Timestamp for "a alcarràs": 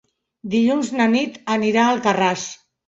1.87-2.53